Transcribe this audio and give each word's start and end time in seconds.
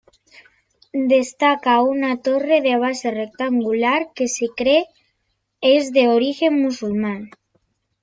Destaca 1.11 1.75
una 1.89 2.15
torre 2.29 2.59
de 2.61 2.75
base 2.85 3.11
rectangular 3.11 4.09
que 4.15 4.27
se 4.27 4.47
cree 4.47 4.87
es 5.61 5.91
de 5.91 6.07
origen 6.07 6.59
musulmán. 6.59 7.29